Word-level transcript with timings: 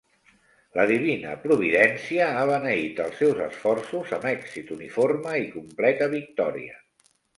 La 0.77 0.83
divina 0.91 1.33
Providència 1.43 2.29
ha 2.39 2.45
beneït 2.51 3.01
els 3.05 3.21
seus 3.25 3.41
esforços 3.49 4.15
amb 4.19 4.27
èxit 4.31 4.73
uniforme 4.79 5.35
i 5.45 5.49
completa 5.59 6.09
victòria. 6.19 6.81